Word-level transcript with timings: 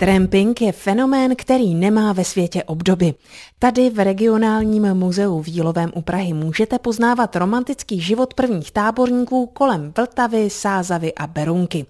Tramping 0.00 0.60
je 0.60 0.72
fenomén, 0.72 1.36
který 1.36 1.74
nemá 1.74 2.12
ve 2.12 2.24
světě 2.24 2.64
obdoby. 2.64 3.14
Tady 3.58 3.90
v 3.90 4.04
regionálním 4.04 4.94
muzeu 4.94 5.42
v 5.42 5.48
Jílovém 5.48 5.92
u 5.94 6.02
Prahy 6.02 6.32
můžete 6.32 6.78
poznávat 6.78 7.36
romantický 7.36 8.00
život 8.00 8.34
prvních 8.34 8.70
táborníků 8.70 9.46
kolem 9.46 9.92
Vltavy, 9.96 10.50
Sázavy 10.50 11.14
a 11.14 11.26
Berunky. 11.26 11.86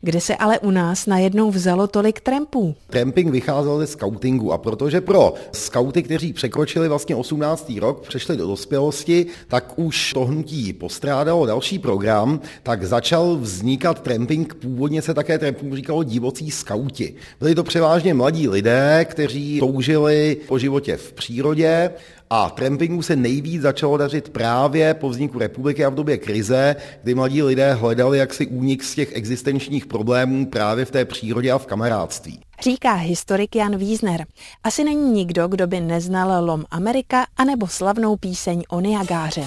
Kde 0.00 0.20
se 0.20 0.36
ale 0.36 0.58
u 0.58 0.70
nás 0.70 1.06
najednou 1.06 1.50
vzalo 1.50 1.86
tolik 1.86 2.20
trampů? 2.20 2.74
Tramping 2.90 3.30
vycházel 3.30 3.78
ze 3.78 3.86
scoutingu 3.86 4.52
a 4.52 4.58
protože 4.58 5.00
pro 5.00 5.34
skauty, 5.52 6.02
kteří 6.02 6.32
překročili 6.32 6.88
vlastně 6.88 7.16
18. 7.16 7.72
rok, 7.78 8.08
přešli 8.08 8.36
do 8.36 8.46
dospělosti, 8.46 9.26
tak 9.48 9.78
už 9.78 10.12
to 10.12 10.24
hnutí 10.24 10.72
postrádalo 10.72 11.46
další 11.46 11.78
program, 11.78 12.40
tak 12.62 12.84
začal 12.84 13.36
vznikat 13.36 14.02
tramping, 14.02 14.54
původně 14.54 15.02
se 15.02 15.14
také 15.14 15.38
tramping 15.38 15.74
říkalo 15.74 16.02
divocí 16.02 16.50
skauti. 16.50 17.14
Byli 17.46 17.54
to 17.54 17.64
převážně 17.64 18.14
mladí 18.14 18.48
lidé, 18.48 19.06
kteří 19.10 19.60
toužili 19.60 20.36
po 20.48 20.58
životě 20.58 20.96
v 20.96 21.12
přírodě 21.12 21.90
a 22.30 22.50
trampingu 22.50 23.02
se 23.02 23.16
nejvíc 23.16 23.62
začalo 23.62 23.96
dařit 23.96 24.28
právě 24.28 24.94
po 24.94 25.08
vzniku 25.08 25.38
republiky 25.38 25.84
a 25.84 25.88
v 25.88 25.94
době 25.94 26.18
krize, 26.18 26.76
kdy 27.02 27.14
mladí 27.14 27.42
lidé 27.42 27.74
hledali 27.74 28.18
jaksi 28.18 28.46
únik 28.46 28.84
z 28.84 28.94
těch 28.94 29.16
existenčních 29.16 29.86
problémů 29.86 30.46
právě 30.46 30.84
v 30.84 30.90
té 30.90 31.04
přírodě 31.04 31.52
a 31.52 31.58
v 31.58 31.66
kamarádství. 31.66 32.40
Říká 32.62 32.94
historik 32.94 33.56
Jan 33.56 33.76
Wiesner. 33.76 34.26
Asi 34.64 34.84
není 34.84 35.10
nikdo, 35.10 35.48
kdo 35.48 35.66
by 35.66 35.80
neznal 35.80 36.44
Lom 36.44 36.64
Amerika 36.70 37.26
anebo 37.36 37.66
slavnou 37.66 38.16
píseň 38.16 38.62
o 38.68 38.80
Niagáře. 38.80 39.44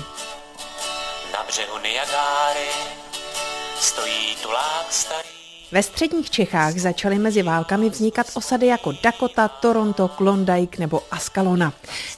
Na 1.33 1.43
břehu 1.47 1.77
Niagáry 1.83 2.69
stojí 3.79 4.35
tulák 4.43 4.87
starý 4.89 5.38
ve 5.71 5.83
středních 5.83 6.29
Čechách 6.29 6.77
začaly 6.77 7.19
mezi 7.19 7.41
válkami 7.41 7.89
vznikat 7.89 8.27
osady 8.33 8.67
jako 8.67 8.93
Dakota, 9.03 9.47
Toronto, 9.47 10.07
Klondike 10.07 10.79
nebo 10.79 11.01
Askalona, 11.11 11.73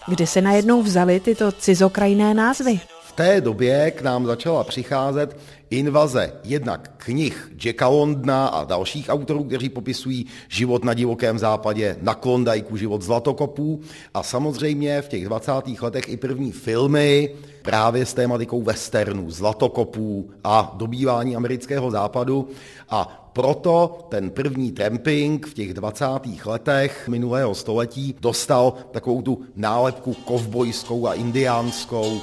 kde 0.07 0.27
se 0.27 0.41
najednou 0.41 0.81
vzaly 0.81 1.19
tyto 1.19 1.51
cizokrajné 1.51 2.33
názvy. 2.33 2.79
Té 3.11 3.41
době 3.41 3.91
k 3.91 4.01
nám 4.01 4.25
začala 4.25 4.63
přicházet 4.63 5.37
invaze 5.69 6.33
jednak 6.43 6.91
knih 6.97 7.51
Jacka 7.65 7.87
Londna 7.87 8.47
a 8.47 8.63
dalších 8.63 9.09
autorů, 9.09 9.43
kteří 9.43 9.69
popisují 9.69 10.25
život 10.49 10.83
na 10.83 10.93
divokém 10.93 11.39
západě, 11.39 11.97
na 12.01 12.13
Klondajku, 12.13 12.77
život 12.77 13.01
zlatokopů 13.01 13.81
a 14.13 14.23
samozřejmě 14.23 15.01
v 15.01 15.07
těch 15.07 15.25
20. 15.25 15.51
letech 15.81 16.09
i 16.09 16.17
první 16.17 16.51
filmy 16.51 17.35
právě 17.61 18.05
s 18.05 18.13
tématikou 18.13 18.61
westernů, 18.61 19.31
zlatokopů 19.31 20.29
a 20.43 20.73
dobývání 20.77 21.35
amerického 21.35 21.91
západu 21.91 22.47
a 22.89 23.29
proto 23.33 24.07
ten 24.09 24.29
první 24.29 24.71
tramping 24.71 25.47
v 25.47 25.53
těch 25.53 25.73
20. 25.73 26.05
letech 26.45 27.07
minulého 27.07 27.55
století 27.55 28.15
dostal 28.19 28.73
takovou 28.91 29.21
tu 29.21 29.41
nálepku 29.55 30.13
kovbojskou 30.13 31.07
a 31.07 31.13
indiánskou. 31.13 32.21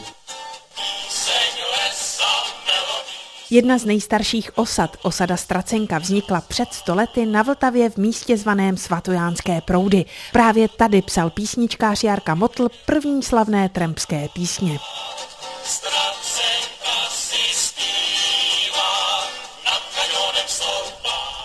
Jedna 3.50 3.78
z 3.78 3.84
nejstarších 3.84 4.58
osad, 4.58 4.96
osada 5.02 5.36
Stracenka, 5.36 5.98
vznikla 5.98 6.40
před 6.40 6.72
stolety 6.72 7.26
na 7.26 7.42
Vltavě 7.42 7.90
v 7.90 7.96
místě 7.96 8.36
zvaném 8.36 8.76
Svatojánské 8.76 9.60
proudy. 9.60 10.04
Právě 10.32 10.68
tady 10.68 11.02
psal 11.02 11.30
písničkář 11.30 12.04
Jarka 12.04 12.34
Motl 12.34 12.68
první 12.86 13.22
slavné 13.22 13.68
trampské 13.68 14.28
písně. 14.34 14.78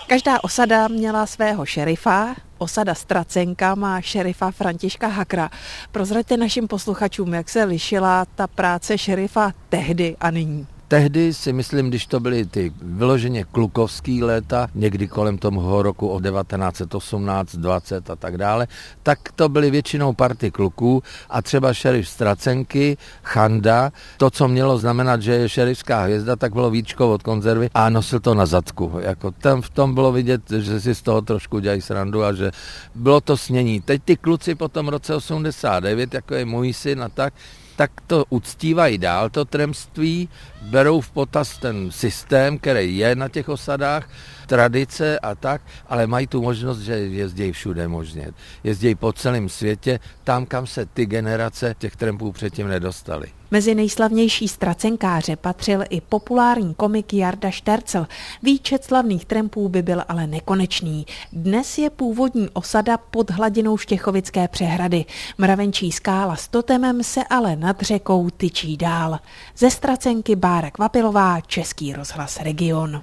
Každá 0.06 0.44
osada 0.44 0.88
měla 0.88 1.26
svého 1.26 1.66
šerifa, 1.66 2.34
osada 2.58 2.94
Stracenka 2.94 3.74
má 3.74 4.00
šerifa 4.00 4.50
Františka 4.50 5.06
Hakra. 5.06 5.50
Prozraďte 5.92 6.36
našim 6.36 6.68
posluchačům, 6.68 7.34
jak 7.34 7.48
se 7.48 7.64
lišila 7.64 8.24
ta 8.34 8.46
práce 8.46 8.98
šerifa 8.98 9.52
tehdy 9.68 10.16
a 10.20 10.30
nyní 10.30 10.66
tehdy 10.88 11.34
si 11.34 11.52
myslím, 11.52 11.88
když 11.88 12.06
to 12.06 12.20
byly 12.20 12.44
ty 12.44 12.72
vyloženě 12.82 13.44
klukovský 13.44 14.22
léta, 14.22 14.68
někdy 14.74 15.08
kolem 15.08 15.38
toho 15.38 15.82
roku 15.82 16.08
o 16.08 16.20
1918, 16.20 17.56
20 17.56 18.10
a 18.10 18.16
tak 18.16 18.38
dále, 18.38 18.66
tak 19.02 19.18
to 19.32 19.48
byly 19.48 19.70
většinou 19.70 20.12
party 20.12 20.50
kluků 20.50 21.02
a 21.30 21.42
třeba 21.42 21.74
šerif 21.74 22.08
Stracenky, 22.08 22.96
Chanda, 23.22 23.92
to, 24.16 24.30
co 24.30 24.48
mělo 24.48 24.78
znamenat, 24.78 25.22
že 25.22 25.32
je 25.32 25.48
šerifská 25.48 26.02
hvězda, 26.02 26.36
tak 26.36 26.52
bylo 26.52 26.70
víčko 26.70 27.12
od 27.12 27.22
konzervy 27.22 27.70
a 27.74 27.90
nosil 27.90 28.20
to 28.20 28.34
na 28.34 28.46
zadku. 28.46 28.92
Jako 29.00 29.30
tam 29.30 29.62
v 29.62 29.70
tom 29.70 29.94
bylo 29.94 30.12
vidět, 30.12 30.50
že 30.50 30.80
si 30.80 30.94
z 30.94 31.02
toho 31.02 31.22
trošku 31.22 31.58
dělají 31.58 31.80
srandu 31.80 32.24
a 32.24 32.32
že 32.32 32.50
bylo 32.94 33.20
to 33.20 33.36
snění. 33.36 33.80
Teď 33.80 34.02
ty 34.04 34.16
kluci 34.16 34.54
po 34.54 34.68
tom 34.68 34.88
roce 34.88 35.14
89, 35.14 36.14
jako 36.14 36.34
je 36.34 36.44
můj 36.44 36.72
syn 36.72 37.02
a 37.02 37.08
tak, 37.08 37.34
tak 37.76 37.90
to 38.06 38.24
uctívají 38.30 38.98
dál, 38.98 39.30
to 39.30 39.44
tremství, 39.44 40.28
berou 40.62 41.00
v 41.00 41.10
potaz 41.10 41.58
ten 41.58 41.90
systém, 41.90 42.58
který 42.58 42.98
je 42.98 43.16
na 43.16 43.28
těch 43.28 43.48
osadách, 43.48 44.08
tradice 44.46 45.18
a 45.18 45.34
tak, 45.34 45.62
ale 45.88 46.06
mají 46.06 46.26
tu 46.26 46.42
možnost, 46.42 46.78
že 46.78 46.94
jezdí 46.94 47.52
všude 47.52 47.88
možně. 47.88 48.30
Jezdí 48.64 48.94
po 48.94 49.12
celém 49.12 49.48
světě, 49.48 50.00
tam, 50.24 50.46
kam 50.46 50.66
se 50.66 50.86
ty 50.86 51.06
generace 51.06 51.74
těch 51.78 51.96
trampů 51.96 52.32
předtím 52.32 52.68
nedostaly. 52.68 53.26
Mezi 53.50 53.74
nejslavnější 53.74 54.48
stracenkáře 54.48 55.36
patřil 55.36 55.84
i 55.90 56.00
populární 56.00 56.74
komik 56.74 57.14
Jarda 57.14 57.50
Štercel. 57.50 58.06
Výčet 58.42 58.84
slavných 58.84 59.24
trampů 59.24 59.68
by 59.68 59.82
byl 59.82 60.02
ale 60.08 60.26
nekonečný. 60.26 61.06
Dnes 61.32 61.78
je 61.78 61.90
původní 61.90 62.48
osada 62.52 62.96
pod 62.96 63.30
hladinou 63.30 63.78
Štěchovické 63.78 64.48
přehrady. 64.48 65.04
Mravenčí 65.38 65.92
skála 65.92 66.36
s 66.36 66.48
totemem 66.48 67.02
se 67.02 67.20
ale 67.30 67.56
nad 67.56 67.80
řekou 67.80 68.30
tyčí 68.30 68.76
dál. 68.76 69.18
Ze 69.56 69.70
stracenky 69.70 70.36
Bára 70.36 70.70
Kvapilová, 70.70 71.40
Český 71.40 71.92
rozhlas 71.92 72.40
Region. 72.40 73.02